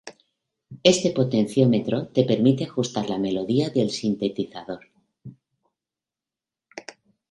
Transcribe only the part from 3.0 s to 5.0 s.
la melodía del sintetizador.